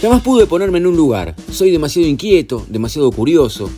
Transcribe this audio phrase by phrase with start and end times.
[0.00, 1.34] Jamás pude ponerme en un lugar.
[1.50, 3.68] Soy demasiado inquieto, demasiado curioso.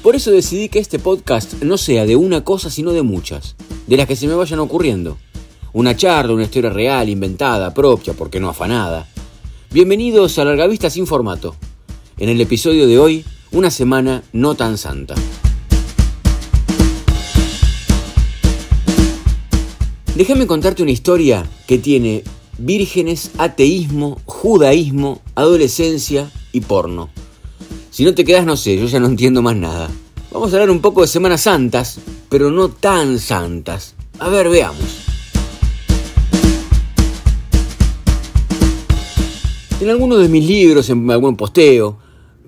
[0.00, 3.56] Por eso decidí que este podcast no sea de una cosa, sino de muchas.
[3.88, 5.18] De las que se me vayan ocurriendo.
[5.72, 9.08] Una charla, una historia real, inventada, propia, porque no afanada.
[9.72, 11.56] Bienvenidos a Largavista sin formato.
[12.16, 15.16] En el episodio de hoy, una semana no tan santa.
[20.14, 22.22] Déjame contarte una historia que tiene
[22.58, 27.10] vírgenes, ateísmo, judaísmo, adolescencia y porno.
[27.90, 29.90] Si no te quedas, no sé, yo ya no entiendo más nada.
[30.30, 31.98] Vamos a hablar un poco de Semanas Santas,
[32.28, 33.94] pero no tan santas.
[34.18, 35.06] A ver, veamos.
[39.80, 41.98] En alguno de mis libros, en algún posteo,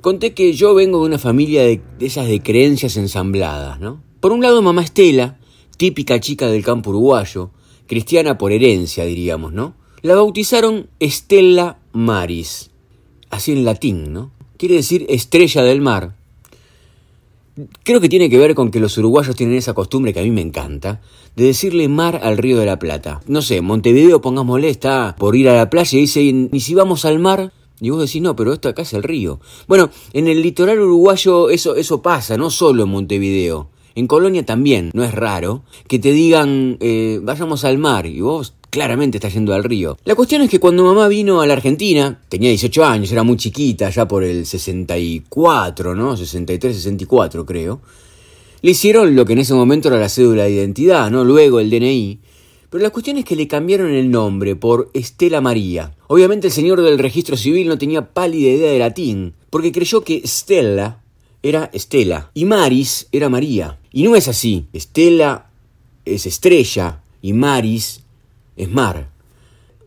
[0.00, 4.02] conté que yo vengo de una familia de, de esas de creencias ensambladas, ¿no?
[4.20, 5.38] Por un lado, mamá Estela,
[5.77, 7.50] típica chica del campo uruguayo,
[7.86, 9.75] cristiana por herencia, diríamos, ¿no?
[10.01, 12.70] La bautizaron Estela Maris,
[13.31, 14.31] así en latín, ¿no?
[14.56, 16.14] Quiere decir estrella del mar.
[17.83, 20.31] Creo que tiene que ver con que los uruguayos tienen esa costumbre que a mí
[20.31, 21.00] me encanta,
[21.34, 23.20] de decirle mar al río de la Plata.
[23.27, 27.05] No sé, Montevideo, pongámosle, está por ir a la playa y dice, ¿y si vamos
[27.05, 27.53] al mar?
[27.81, 29.41] Y vos decís, no, pero esto acá es el río.
[29.67, 33.70] Bueno, en el litoral uruguayo eso, eso pasa, no solo en Montevideo.
[33.97, 38.55] En Colonia también, no es raro, que te digan, eh, vayamos al mar, y vos
[38.70, 39.98] claramente estás yendo al río.
[40.05, 43.36] La cuestión es que cuando mamá vino a la Argentina, tenía 18 años, era muy
[43.36, 46.16] chiquita, ya por el 64, ¿no?
[46.16, 47.80] 63, 64 creo.
[48.60, 51.25] Le hicieron lo que en ese momento era la cédula de identidad, ¿no?
[51.25, 52.19] Luego el DNI.
[52.70, 55.94] Pero la cuestión es que le cambiaron el nombre por Estela María.
[56.08, 60.22] Obviamente el señor del registro civil no tenía pálida idea de latín, porque creyó que
[60.27, 61.00] Stella
[61.42, 63.78] era Estela y Maris era María.
[63.92, 64.66] Y no es así.
[64.72, 65.50] Estela
[66.05, 68.03] es estrella y Maris
[68.59, 69.11] es mar.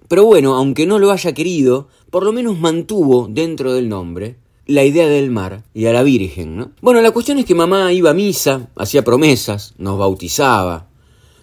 [0.08, 4.84] Pero bueno, aunque no lo haya querido, por lo menos mantuvo dentro del nombre la
[4.84, 6.72] idea del mar y a la Virgen, ¿no?
[6.82, 10.88] Bueno, la cuestión es que mamá iba a misa, hacía promesas, nos bautizaba,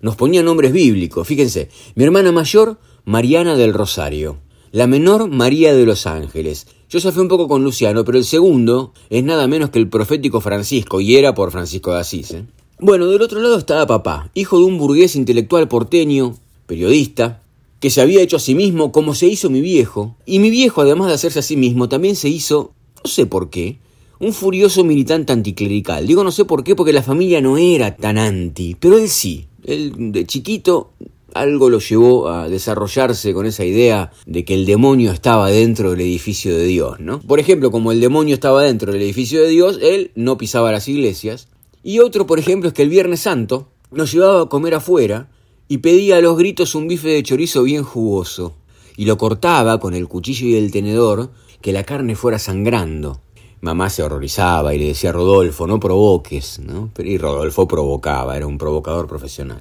[0.00, 1.26] nos ponía nombres bíblicos.
[1.26, 4.38] Fíjense, mi hermana mayor, Mariana del Rosario.
[4.70, 6.66] La menor, María de los Ángeles.
[6.90, 9.88] Yo ya fui un poco con Luciano, pero el segundo es nada menos que el
[9.88, 12.30] profético Francisco, y era por Francisco de Asís.
[12.32, 12.44] ¿eh?
[12.78, 16.34] Bueno, del otro lado estaba papá, hijo de un burgués intelectual porteño,
[16.68, 17.42] periodista,
[17.80, 20.14] que se había hecho a sí mismo como se hizo mi viejo.
[20.26, 23.50] Y mi viejo, además de hacerse a sí mismo, también se hizo, no sé por
[23.50, 23.78] qué,
[24.20, 26.06] un furioso militante anticlerical.
[26.06, 29.46] Digo no sé por qué, porque la familia no era tan anti, pero él sí.
[29.64, 30.92] Él de chiquito
[31.34, 36.00] algo lo llevó a desarrollarse con esa idea de que el demonio estaba dentro del
[36.00, 37.20] edificio de Dios, ¿no?
[37.20, 40.88] Por ejemplo, como el demonio estaba dentro del edificio de Dios, él no pisaba las
[40.88, 41.48] iglesias.
[41.82, 45.28] Y otro, por ejemplo, es que el Viernes Santo nos llevaba a comer afuera
[45.68, 48.54] y pedía a los gritos un bife de chorizo bien jugoso,
[48.96, 51.30] y lo cortaba con el cuchillo y el tenedor
[51.60, 53.20] que la carne fuera sangrando.
[53.60, 56.90] Mamá se horrorizaba y le decía Rodolfo, no provoques, ¿no?
[56.94, 59.60] Pero y Rodolfo provocaba, era un provocador profesional.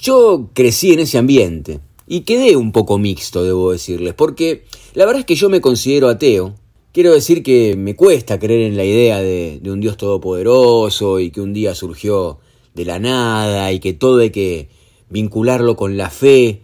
[0.00, 4.64] Yo crecí en ese ambiente y quedé un poco mixto, debo decirles, porque
[4.94, 6.54] la verdad es que yo me considero ateo.
[6.92, 11.30] Quiero decir que me cuesta creer en la idea de, de un Dios todopoderoso y
[11.30, 12.38] que un día surgió
[12.74, 14.68] de la nada y que todo hay que
[15.10, 16.62] vincularlo con la fe,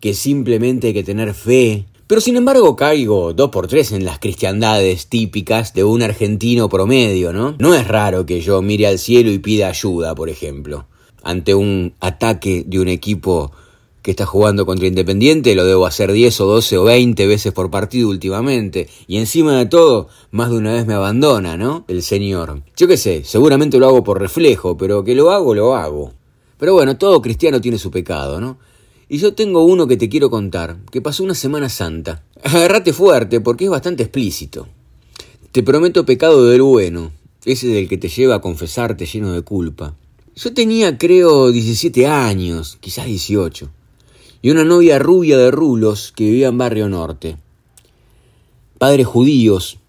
[0.00, 1.86] que simplemente hay que tener fe.
[2.06, 7.32] Pero sin embargo caigo dos por tres en las cristiandades típicas de un argentino promedio,
[7.32, 7.56] ¿no?
[7.58, 10.86] No es raro que yo mire al cielo y pida ayuda, por ejemplo.
[11.22, 13.52] Ante un ataque de un equipo
[14.02, 17.70] que está jugando contra Independiente, lo debo hacer 10 o 12 o 20 veces por
[17.70, 18.86] partido últimamente.
[19.06, 21.86] Y encima de todo, más de una vez me abandona, ¿no?
[21.88, 22.60] El señor.
[22.76, 26.12] Yo qué sé, seguramente lo hago por reflejo, pero que lo hago, lo hago.
[26.64, 28.56] Pero bueno, todo cristiano tiene su pecado, ¿no?
[29.10, 32.24] Y yo tengo uno que te quiero contar, que pasó una Semana Santa.
[32.42, 34.66] Agarrate fuerte porque es bastante explícito.
[35.52, 37.12] Te prometo pecado del bueno,
[37.44, 39.94] ese del que te lleva a confesarte lleno de culpa.
[40.34, 43.68] Yo tenía, creo, 17 años, quizás 18,
[44.40, 47.36] y una novia rubia de rulos que vivía en Barrio Norte.
[48.78, 49.80] Padres judíos,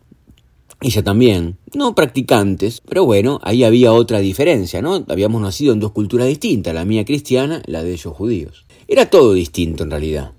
[0.81, 5.05] ella también, no practicantes, pero bueno, ahí había otra diferencia, ¿no?
[5.07, 8.65] Habíamos nacido en dos culturas distintas, la mía cristiana, la de ellos judíos.
[8.87, 10.33] Era todo distinto en realidad.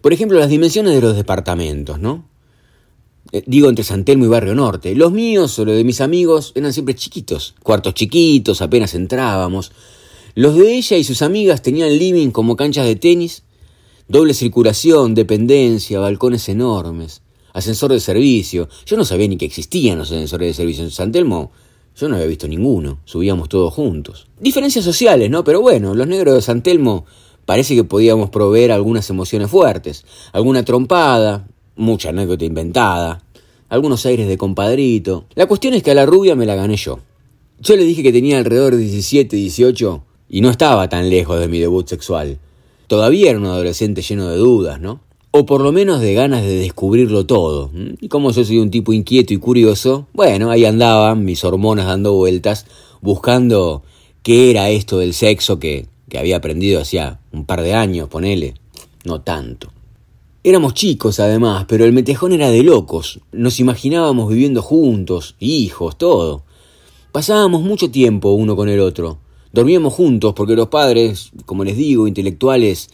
[0.00, 2.28] Por ejemplo, las dimensiones de los departamentos, ¿no?
[3.30, 4.94] Eh, digo entre San Telmo y Barrio Norte.
[4.96, 9.72] Los míos o los de mis amigos eran siempre chiquitos, cuartos chiquitos, apenas entrábamos.
[10.34, 13.44] Los de ella y sus amigas tenían living como canchas de tenis,
[14.08, 17.22] doble circulación, dependencia, balcones enormes
[17.52, 18.68] ascensor de servicio.
[18.86, 21.52] Yo no sabía ni que existían los ascensores de servicio en San Telmo.
[21.96, 24.26] Yo no había visto ninguno, subíamos todos juntos.
[24.40, 25.44] Diferencias sociales, ¿no?
[25.44, 27.04] Pero bueno, los negros de San Telmo
[27.44, 30.04] parece que podíamos proveer algunas emociones fuertes.
[30.32, 31.46] Alguna trompada,
[31.76, 33.22] mucha anécdota inventada,
[33.68, 35.26] algunos aires de compadrito.
[35.34, 37.00] La cuestión es que a la rubia me la gané yo.
[37.60, 41.48] Yo le dije que tenía alrededor de 17, 18 y no estaba tan lejos de
[41.48, 42.38] mi debut sexual.
[42.86, 45.00] Todavía era un adolescente lleno de dudas, ¿no?
[45.34, 47.70] O por lo menos de ganas de descubrirlo todo.
[48.00, 52.12] Y como yo soy un tipo inquieto y curioso, bueno, ahí andaban mis hormonas dando
[52.12, 52.66] vueltas,
[53.00, 53.82] buscando
[54.22, 58.52] qué era esto del sexo que, que había aprendido hacía un par de años, ponele,
[59.04, 59.72] no tanto.
[60.44, 63.20] Éramos chicos además, pero el metejón era de locos.
[63.32, 66.42] Nos imaginábamos viviendo juntos, hijos, todo.
[67.10, 69.18] Pasábamos mucho tiempo uno con el otro.
[69.52, 72.90] Dormíamos juntos porque los padres, como les digo, intelectuales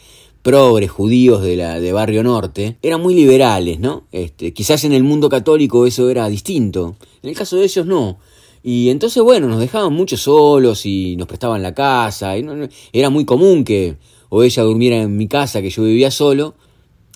[0.49, 4.05] progres judíos de la de Barrio Norte, eran muy liberales, ¿no?
[4.13, 6.97] Este, quizás en el mundo católico eso era distinto.
[7.23, 8.19] En el caso de ellos no.
[8.63, 12.39] Y entonces, bueno, nos dejaban mucho solos y nos prestaban la casa.
[12.39, 12.47] Y
[12.95, 13.97] era muy común que
[14.31, 16.55] o ella durmiera en mi casa, que yo vivía solo,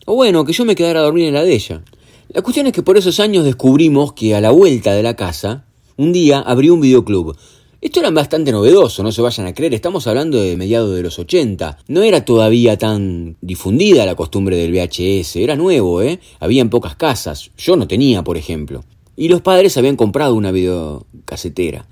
[0.05, 1.82] o bueno, que yo me quedara a dormir en la de ella.
[2.29, 5.64] La cuestión es que por esos años descubrimos que a la vuelta de la casa,
[5.96, 7.34] un día abrió un videoclub.
[7.82, 11.19] Esto era bastante novedoso, no se vayan a creer, estamos hablando de mediados de los
[11.19, 11.79] 80.
[11.88, 16.20] No era todavía tan difundida la costumbre del VHS, era nuevo, ¿eh?
[16.38, 18.84] Había en pocas casas, yo no tenía, por ejemplo.
[19.17, 21.88] Y los padres habían comprado una videocasetera.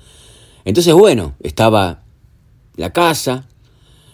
[0.64, 2.04] Entonces, bueno, estaba
[2.76, 3.48] la casa,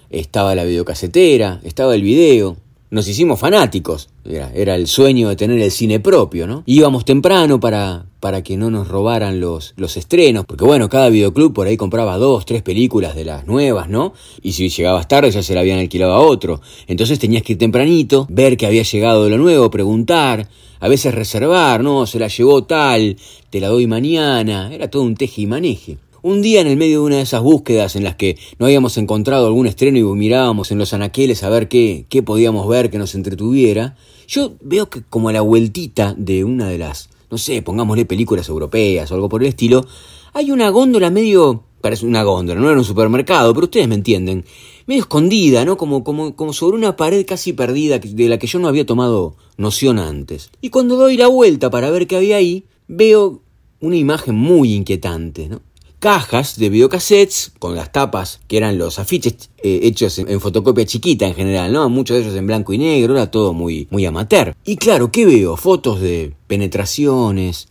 [0.08, 2.56] estaba la videocasetera, estaba el video
[2.90, 4.08] nos hicimos fanáticos.
[4.24, 6.62] Era, el sueño de tener el cine propio, ¿no?
[6.66, 11.52] Íbamos temprano para, para que no nos robaran los, los estrenos, porque bueno, cada videoclub
[11.52, 14.14] por ahí compraba dos, tres películas de las nuevas, ¿no?
[14.42, 16.60] Y si llegabas tarde ya se la habían alquilado a otro.
[16.86, 20.48] Entonces tenías que ir tempranito, ver que había llegado lo nuevo, preguntar,
[20.80, 22.06] a veces reservar, ¿no?
[22.06, 23.16] Se la llevó tal,
[23.50, 24.72] te la doy mañana.
[24.72, 25.98] Era todo un teje y maneje.
[26.26, 28.98] Un día en el medio de una de esas búsquedas en las que no habíamos
[28.98, 32.98] encontrado algún estreno y mirábamos en los anaqueles a ver qué, qué podíamos ver que
[32.98, 33.94] nos entretuviera,
[34.26, 38.48] yo veo que como a la vueltita de una de las, no sé, pongámosle películas
[38.48, 39.86] europeas o algo por el estilo,
[40.32, 44.44] hay una góndola medio, parece una góndola, no era un supermercado, pero ustedes me entienden,
[44.86, 45.76] medio escondida, ¿no?
[45.76, 49.36] Como, como, como sobre una pared casi perdida de la que yo no había tomado
[49.58, 50.50] noción antes.
[50.60, 53.42] Y cuando doy la vuelta para ver qué había ahí, veo
[53.78, 55.60] una imagen muy inquietante, ¿no?
[55.98, 61.26] Cajas de videocassettes con las tapas que eran los afiches eh, hechos en, fotocopia chiquita
[61.26, 61.88] en general, ¿no?
[61.88, 64.54] Muchos de ellos en blanco y negro, era todo muy, muy amateur.
[64.64, 65.56] Y claro, ¿qué veo?
[65.56, 67.68] Fotos de penetraciones,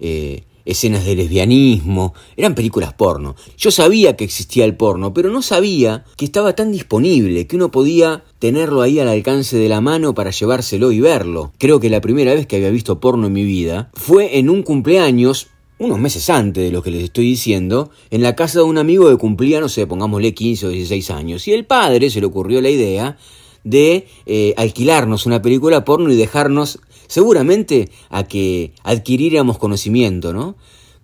[0.00, 3.36] eh, escenas de lesbianismo, eran películas porno.
[3.56, 7.70] Yo sabía que existía el porno, pero no sabía que estaba tan disponible, que uno
[7.70, 11.52] podía tenerlo ahí al alcance de la mano para llevárselo y verlo.
[11.58, 14.62] Creo que la primera vez que había visto porno en mi vida fue en un
[14.62, 18.78] cumpleaños unos meses antes de lo que les estoy diciendo, en la casa de un
[18.78, 21.46] amigo que cumplía, no sé, pongámosle 15 o 16 años.
[21.48, 23.18] Y el padre se le ocurrió la idea
[23.64, 26.78] de eh, alquilarnos una película porno y dejarnos
[27.08, 30.56] seguramente a que adquiriéramos conocimiento, ¿no?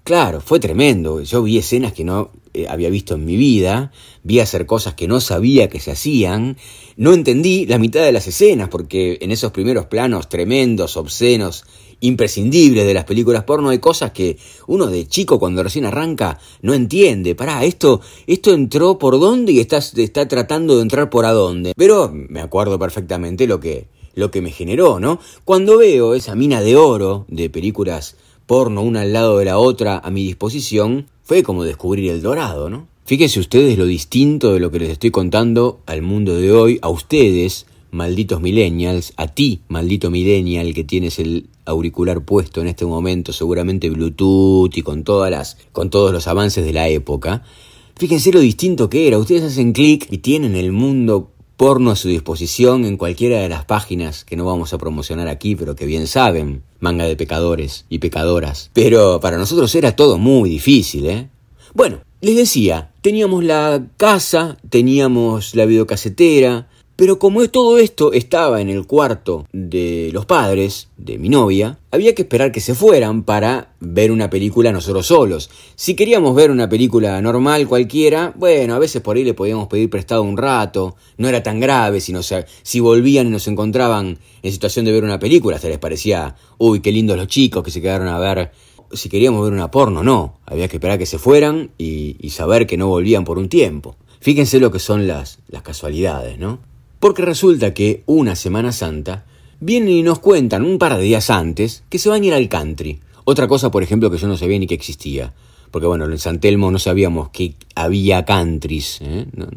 [0.04, 1.20] Claro, fue tremendo.
[1.22, 3.92] Yo vi escenas que no eh, había visto en mi vida,
[4.22, 6.56] vi hacer cosas que no sabía que se hacían,
[6.96, 11.64] no entendí la mitad de las escenas porque en esos primeros planos tremendos, obscenos
[12.02, 16.75] imprescindibles de las películas porno hay cosas que uno de chico cuando recién arranca no
[16.75, 17.34] entiende.
[17.34, 21.72] Pará, esto, esto entró por dónde y está, está tratando de entrar por a dónde.
[21.76, 25.21] Pero me acuerdo perfectamente lo que, lo que me generó, ¿no?
[25.44, 28.16] Cuando veo esa mina de oro de películas
[28.47, 32.68] porno una al lado de la otra a mi disposición, fue como descubrir el dorado,
[32.68, 32.88] ¿no?
[33.04, 36.88] Fíjense ustedes lo distinto de lo que les estoy contando al mundo de hoy, a
[36.88, 43.33] ustedes, malditos millennials, a ti, maldito millennial que tienes el auricular puesto en este momento,
[43.33, 47.42] seguramente Bluetooth y con todas las con todos los avances de la época.
[47.97, 49.19] Fíjense lo distinto que era.
[49.19, 53.64] Ustedes hacen clic y tienen el mundo porno a su disposición en cualquiera de las
[53.64, 57.99] páginas que no vamos a promocionar aquí, pero que bien saben, manga de pecadores y
[58.00, 58.71] pecadoras.
[58.73, 61.28] Pero para nosotros era todo muy difícil, ¿eh?
[61.75, 66.69] Bueno, les decía, teníamos la casa, teníamos la videocasetera,
[67.02, 72.14] pero como todo esto estaba en el cuarto de los padres de mi novia, había
[72.14, 75.50] que esperar que se fueran para ver una película nosotros solos.
[75.75, 79.90] Si queríamos ver una película normal cualquiera, bueno, a veces por ahí le podíamos pedir
[79.90, 84.85] prestado un rato, no era tan grave, sino si volvían y nos encontraban en situación
[84.85, 88.06] de ver una película, hasta les parecía, uy, qué lindos los chicos que se quedaron
[88.06, 88.52] a ver.
[88.92, 92.64] Si queríamos ver una porno, no, había que esperar que se fueran y, y saber
[92.68, 93.97] que no volvían por un tiempo.
[94.21, 96.71] Fíjense lo que son las, las casualidades, ¿no?
[97.02, 99.25] Porque resulta que una Semana Santa
[99.59, 102.49] vienen y nos cuentan un par de días antes que se van a ir al
[102.49, 103.00] country.
[103.25, 105.35] Otra cosa, por ejemplo, que yo no sabía ni que existía.
[105.73, 109.26] Porque bueno, en San Telmo no sabíamos que había countries, ¿eh?
[109.32, 109.49] no,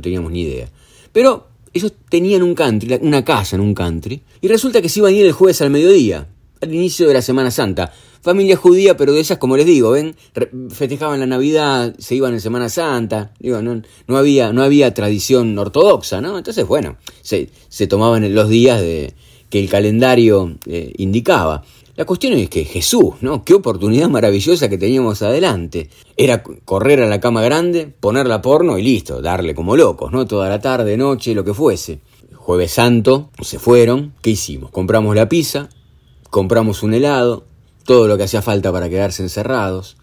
[0.00, 0.70] teníamos ni idea.
[1.12, 5.12] Pero ellos tenían un country, una casa en un country, y resulta que se iban
[5.12, 6.26] a ir el jueves al mediodía,
[6.62, 7.92] al inicio de la Semana Santa.
[8.20, 10.16] Familia judía, pero de esas, como les digo, ven,
[10.70, 15.58] festejaban la Navidad, se iban en Semana Santa, digo, no, no, había, no había tradición
[15.58, 16.38] ortodoxa, ¿no?
[16.38, 19.14] Entonces, bueno, se, se tomaban los días de,
[19.50, 21.62] que el calendario eh, indicaba.
[21.94, 23.42] La cuestión es que Jesús, ¿no?
[23.42, 25.88] Qué oportunidad maravillosa que teníamos adelante.
[26.16, 30.26] Era correr a la cama grande, ponerla porno y listo, darle como locos, ¿no?
[30.26, 32.00] Toda la tarde, noche, lo que fuese.
[32.34, 34.12] Jueves Santo, se fueron.
[34.20, 34.70] ¿Qué hicimos?
[34.70, 35.70] Compramos la pizza,
[36.28, 37.44] compramos un helado,
[37.86, 39.96] todo lo que hacía falta para quedarse encerrados.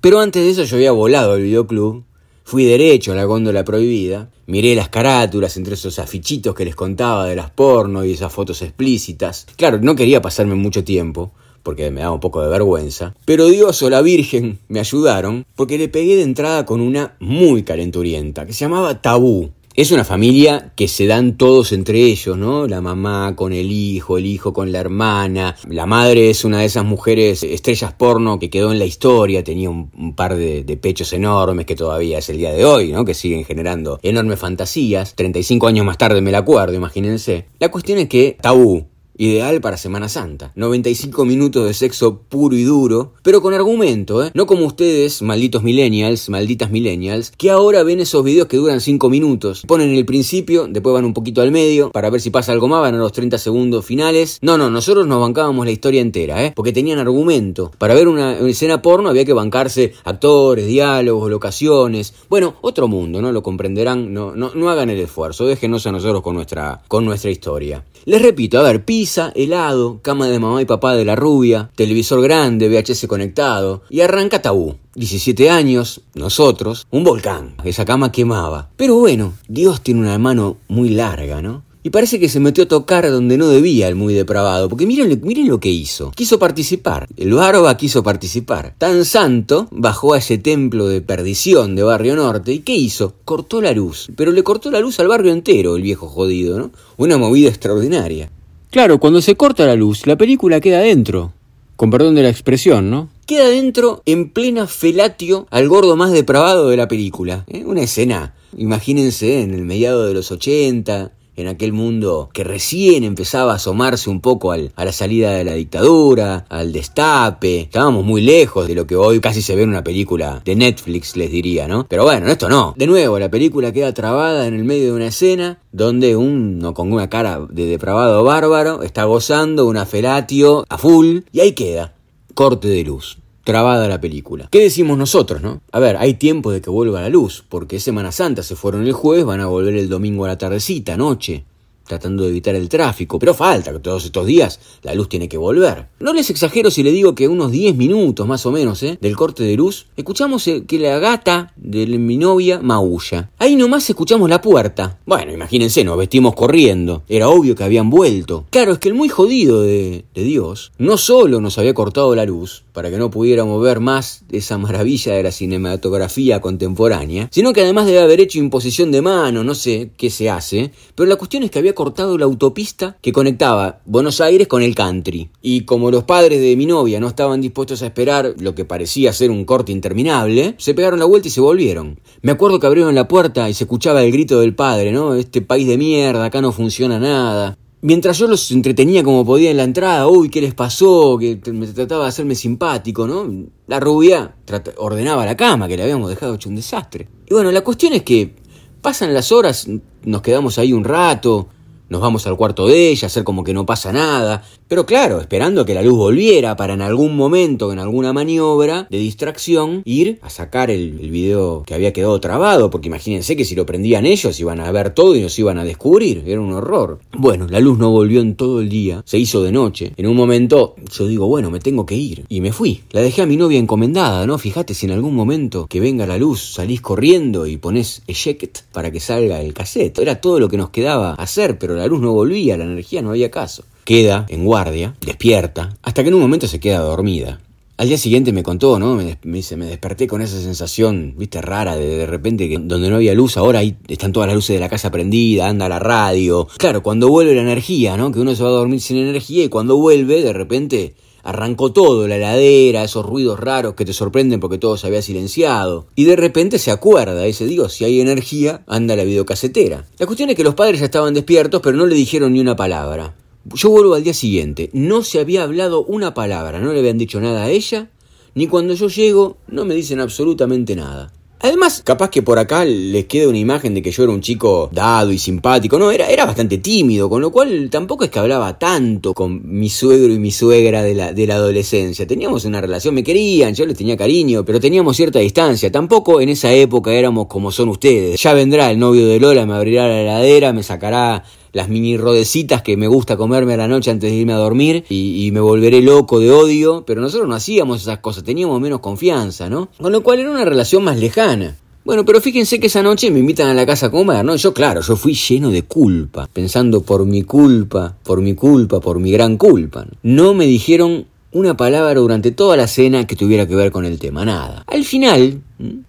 [0.00, 2.04] Pero antes de eso yo había volado al videoclub
[2.48, 7.26] Fui derecho a la góndola prohibida, miré las carátulas entre esos afichitos que les contaba
[7.26, 9.48] de las porno y esas fotos explícitas.
[9.56, 11.32] Claro, no quería pasarme mucho tiempo,
[11.64, 15.76] porque me daba un poco de vergüenza, pero Dios o la Virgen me ayudaron porque
[15.76, 19.50] le pegué de entrada con una muy calenturienta que se llamaba Tabú.
[19.76, 22.66] Es una familia que se dan todos entre ellos, ¿no?
[22.66, 25.54] La mamá con el hijo, el hijo con la hermana.
[25.68, 29.68] La madre es una de esas mujeres estrellas porno que quedó en la historia, tenía
[29.68, 33.04] un, par de, de, pechos enormes que todavía es el día de hoy, ¿no?
[33.04, 35.14] Que siguen generando enormes fantasías.
[35.14, 37.44] 35 años más tarde me la acuerdo, imagínense.
[37.58, 38.86] La cuestión es que Tabú,
[39.18, 40.52] Ideal para Semana Santa.
[40.56, 44.30] 95 minutos de sexo puro y duro, pero con argumento, ¿eh?
[44.34, 49.08] No como ustedes, malditos millennials, malditas millennials, que ahora ven esos videos que duran 5
[49.08, 49.62] minutos.
[49.66, 52.82] Ponen el principio, después van un poquito al medio, para ver si pasa algo más,
[52.82, 54.38] van a los 30 segundos finales.
[54.42, 56.52] No, no, nosotros nos bancábamos la historia entera, ¿eh?
[56.54, 57.70] Porque tenían argumento.
[57.78, 62.12] Para ver una, escena porno había que bancarse actores, diálogos, locaciones.
[62.28, 63.32] Bueno, otro mundo, ¿no?
[63.32, 64.12] Lo comprenderán.
[64.12, 67.82] No, no, no hagan el esfuerzo, déjenos a nosotros con nuestra, con nuestra historia.
[68.04, 68.84] Les repito, a ver,
[69.34, 74.42] helado, cama de mamá y papá de la rubia, televisor grande, VHS conectado, y arranca
[74.42, 74.76] tabú.
[74.94, 78.70] 17 años, nosotros, un volcán, esa cama quemaba.
[78.76, 81.66] Pero bueno, Dios tiene una mano muy larga, ¿no?
[81.86, 85.20] Y parece que se metió a tocar donde no debía el muy depravado, porque miren,
[85.22, 86.10] miren lo que hizo.
[86.16, 88.74] Quiso participar, el barba quiso participar.
[88.76, 93.14] Tan santo bajó a ese templo de perdición de Barrio Norte y ¿qué hizo?
[93.24, 94.08] Cortó la luz.
[94.16, 96.72] Pero le cortó la luz al barrio entero, el viejo jodido, ¿no?
[96.96, 98.32] Una movida extraordinaria.
[98.76, 101.32] Claro, cuando se corta la luz, la película queda dentro.
[101.76, 103.08] Con perdón de la expresión, ¿no?
[103.24, 107.46] Queda dentro en plena felatio al gordo más depravado de la película.
[107.46, 107.64] ¿eh?
[107.64, 113.52] Una escena, imagínense, en el mediado de los 80, en aquel mundo que recién empezaba
[113.52, 117.60] a asomarse un poco al, a la salida de la dictadura, al destape.
[117.60, 121.16] Estábamos muy lejos de lo que hoy casi se ve en una película de Netflix,
[121.16, 121.86] les diría, ¿no?
[121.88, 122.74] Pero bueno, esto no.
[122.76, 126.92] De nuevo, la película queda trabada en el medio de una escena donde uno con
[126.92, 131.94] una cara de depravado bárbaro está gozando una felatio a full y ahí queda.
[132.34, 134.48] Corte de luz trabada la película.
[134.50, 135.62] ¿Qué decimos nosotros, no?
[135.70, 138.84] A ver, hay tiempo de que vuelva la luz, porque es Semana Santa, se fueron
[138.84, 141.44] el jueves, van a volver el domingo a la tardecita, noche
[141.86, 145.38] tratando de evitar el tráfico, pero falta que todos estos días la luz tiene que
[145.38, 145.88] volver.
[146.00, 148.98] No les exagero si le digo que unos 10 minutos más o menos ¿eh?
[149.00, 153.30] del corte de luz, escuchamos eh, que la gata de mi novia maulla.
[153.38, 154.98] Ahí nomás escuchamos la puerta.
[155.06, 157.02] Bueno, imagínense, nos vestimos corriendo.
[157.08, 158.46] Era obvio que habían vuelto.
[158.50, 162.24] Claro, es que el muy jodido de, de Dios no solo nos había cortado la
[162.24, 167.62] luz, para que no pudiéramos ver más esa maravilla de la cinematografía contemporánea, sino que
[167.62, 171.42] además debe haber hecho imposición de mano, no sé qué se hace, pero la cuestión
[171.42, 175.30] es que había cortado la autopista que conectaba Buenos Aires con el country.
[175.40, 179.12] Y como los padres de mi novia no estaban dispuestos a esperar lo que parecía
[179.12, 182.00] ser un corte interminable, se pegaron la vuelta y se volvieron.
[182.22, 185.14] Me acuerdo que abrieron la puerta y se escuchaba el grito del padre, ¿no?
[185.14, 187.56] Este país de mierda, acá no funciona nada.
[187.82, 191.18] Mientras yo los entretenía como podía en la entrada, uy, ¿qué les pasó?
[191.18, 193.30] Que me trataba de hacerme simpático, ¿no?
[193.68, 194.34] La rubia
[194.78, 197.06] ordenaba la cama, que le habíamos dejado hecho un desastre.
[197.28, 198.34] Y bueno, la cuestión es que
[198.80, 199.68] pasan las horas,
[200.04, 201.48] nos quedamos ahí un rato,
[201.88, 205.64] nos vamos al cuarto de ella, hacer como que no pasa nada, pero claro, esperando
[205.64, 210.30] que la luz volviera para en algún momento, en alguna maniobra de distracción, ir a
[210.30, 214.60] sacar el, video que había quedado trabado, porque imagínense que si lo prendían ellos iban
[214.60, 216.98] a ver todo y nos iban a descubrir, era un horror.
[217.12, 219.92] Bueno, la luz no volvió en todo el día, se hizo de noche.
[219.96, 222.24] En un momento yo digo, bueno, me tengo que ir.
[222.28, 222.82] Y me fui.
[222.90, 224.36] La dejé a mi novia encomendada, ¿no?
[224.38, 228.90] Fíjate si en algún momento que venga la luz salís corriendo y pones eject para
[228.90, 229.98] que salga el cassette.
[230.00, 233.10] Era todo lo que nos quedaba hacer, pero la luz no volvía, la energía no
[233.10, 237.40] había caso queda en guardia, despierta, hasta que en un momento se queda dormida.
[237.78, 238.96] Al día siguiente me contó, ¿no?
[238.96, 242.96] Me, dice, me desperté con esa sensación, viste, rara de de repente que donde no
[242.96, 246.48] había luz, ahora ahí están todas las luces de la casa prendidas, anda la radio.
[246.56, 248.10] Claro, cuando vuelve la energía, ¿no?
[248.10, 250.94] Que uno se va a dormir sin energía y cuando vuelve, de repente
[251.26, 255.86] arrancó todo, la heladera, esos ruidos raros que te sorprenden porque todo se había silenciado.
[255.96, 259.84] Y de repente se acuerda, dice, digo, si hay energía, anda la videocasetera.
[259.98, 262.54] La cuestión es que los padres ya estaban despiertos, pero no le dijeron ni una
[262.54, 263.16] palabra.
[263.54, 267.20] Yo vuelvo al día siguiente, no se había hablado una palabra, no le habían dicho
[267.20, 267.90] nada a ella,
[268.34, 271.12] ni cuando yo llego no me dicen absolutamente nada.
[271.46, 274.68] Además, capaz que por acá les queda una imagen de que yo era un chico
[274.72, 275.78] dado y simpático.
[275.78, 279.70] No, era, era bastante tímido, con lo cual tampoco es que hablaba tanto con mi
[279.70, 282.04] suegro y mi suegra de la, de la adolescencia.
[282.04, 285.70] Teníamos una relación, me querían, yo les tenía cariño, pero teníamos cierta distancia.
[285.70, 288.20] Tampoco en esa época éramos como son ustedes.
[288.20, 291.22] Ya vendrá el novio de Lola, me abrirá la heladera, me sacará
[291.52, 294.84] las mini rodecitas que me gusta comerme a la noche antes de irme a dormir
[294.88, 299.50] y, me volveré loco de odio, pero nosotros no hacíamos esas cosas, teníamos menos confianza,
[299.50, 299.68] ¿no?
[299.78, 301.56] Con lo cual era una relación más lejana.
[301.84, 304.34] Bueno, pero fíjense que esa noche me invitan a la casa a comer, ¿no?
[304.34, 308.98] Yo, claro, yo fui lleno de culpa, pensando por mi culpa, por mi culpa, por
[308.98, 309.86] mi gran culpa.
[310.02, 313.98] No me dijeron una palabra durante toda la cena que tuviera que ver con el
[313.98, 314.64] tema, nada.
[314.66, 315.42] Al final,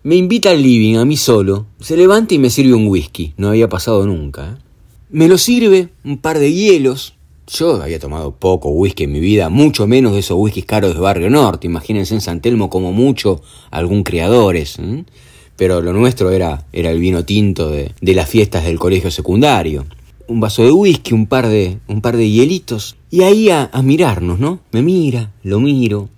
[0.04, 3.50] me invita al living a mí solo, se levanta y me sirve un whisky, no
[3.50, 4.44] había pasado nunca.
[4.52, 4.67] ¿eh?
[5.10, 7.14] Me lo sirve, un par de hielos.
[7.48, 11.00] Yo había tomado poco whisky en mi vida, mucho menos de esos whiskies caros de
[11.00, 11.66] Barrio Norte.
[11.66, 14.78] Imagínense en San Telmo como mucho algún criadores.
[15.56, 19.86] Pero lo nuestro era, era el vino tinto de, de, las fiestas del colegio secundario.
[20.28, 22.98] Un vaso de whisky, un par de, un par de hielitos.
[23.10, 24.60] Y ahí a, a mirarnos, ¿no?
[24.74, 26.10] Me mira, lo miro.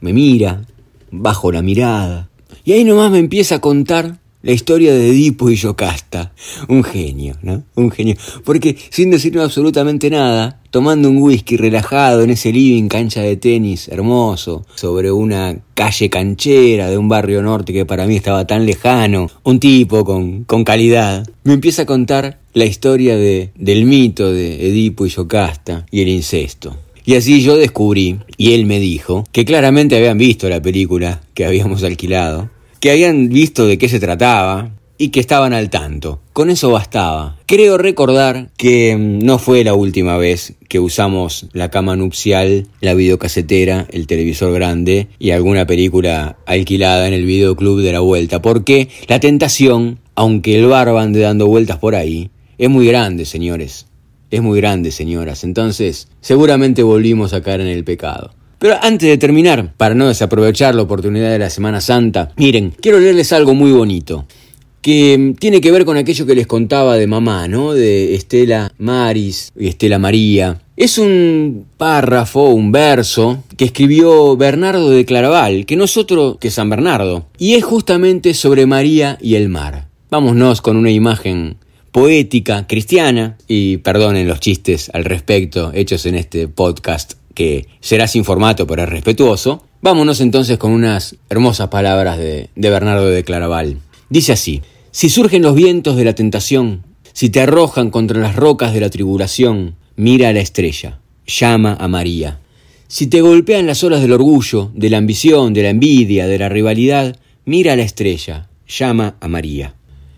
[0.00, 0.64] Me mira,
[1.10, 2.30] bajo la mirada.
[2.64, 6.32] Y ahí nomás me empieza a contar la historia de Edipo y Yocasta.
[6.68, 7.62] Un genio, ¿no?
[7.74, 8.16] Un genio.
[8.44, 13.88] Porque sin decirme absolutamente nada, tomando un whisky relajado en ese living cancha de tenis
[13.88, 19.30] hermoso, sobre una calle canchera de un barrio norte que para mí estaba tan lejano,
[19.42, 24.68] un tipo con, con calidad, me empieza a contar la historia de, del mito de
[24.68, 26.76] Edipo y Yocasta y el incesto.
[27.04, 31.46] Y así yo descubrí, y él me dijo, que claramente habían visto la película que
[31.46, 34.70] habíamos alquilado, que habían visto de qué se trataba
[35.00, 36.20] y que estaban al tanto.
[36.34, 37.38] Con eso bastaba.
[37.46, 42.92] Creo recordar que mm, no fue la última vez que usamos la cama nupcial, la
[42.92, 48.88] videocasetera, el televisor grande y alguna película alquilada en el videoclub de la vuelta, porque
[49.08, 53.86] la tentación, aunque el bar ande dando vueltas por ahí, es muy grande, señores.
[54.30, 55.44] Es muy grande, señoras.
[55.44, 58.34] Entonces, seguramente volvimos a caer en el pecado.
[58.60, 63.00] Pero antes de terminar, para no desaprovechar la oportunidad de la Semana Santa, miren, quiero
[63.00, 64.26] leerles algo muy bonito
[64.82, 67.72] que mm, tiene que ver con aquello que les contaba de mamá, ¿no?
[67.72, 70.60] De Estela Maris y Estela María.
[70.76, 76.50] Es un párrafo, un verso que escribió Bernardo de Claraval, que no es otro que
[76.50, 79.88] San Bernardo, y es justamente sobre María y el mar.
[80.10, 81.56] Vámonos con una imagen
[81.92, 88.26] poética, cristiana, y perdonen los chistes al respecto hechos en este podcast que será sin
[88.26, 93.78] formato pero es respetuoso, vámonos entonces con unas hermosas palabras de, Bernardo de Claraval.
[94.10, 96.82] Dice así, si surgen los vientos de la tentación,
[97.14, 101.88] si te arrojan contra las rocas de la tribulación, mira a la estrella, llama a
[101.88, 102.40] María.
[102.88, 106.50] Si te golpean las olas del orgullo, de la ambición, de la envidia, de la
[106.50, 109.72] rivalidad, mira a la estrella, llama a María.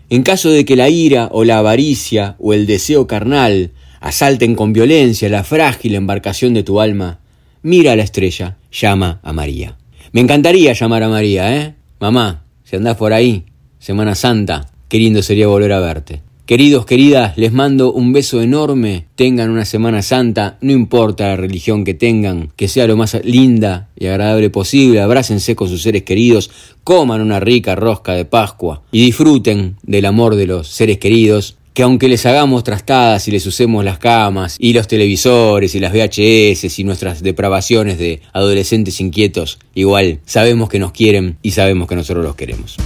[0.09, 3.71] En caso de que la ira o la avaricia o el deseo carnal
[4.03, 7.19] asalten con violencia la frágil embarcación de tu alma,
[7.61, 9.77] mira a la estrella, llama a María.
[10.11, 11.75] Me encantaría llamar a María, ¿eh?
[12.01, 13.45] Mamá, si andás por ahí,
[13.79, 16.21] Semana Santa, qué lindo sería volver a verte.
[16.45, 19.05] Queridos, queridas, les mando un beso enorme.
[19.15, 23.87] Tengan una Semana Santa, no importa la religión que tengan, que sea lo más linda
[23.95, 24.99] y agradable posible.
[24.99, 26.51] Abrácense con sus seres queridos,
[26.83, 31.83] coman una rica rosca de Pascua y disfruten del amor de los seres queridos que
[31.83, 36.79] aunque les hagamos trastadas y les usemos las camas y los televisores y las VHS
[36.79, 42.23] y nuestras depravaciones de adolescentes inquietos, igual sabemos que nos quieren y sabemos que nosotros
[42.23, 42.77] los queremos.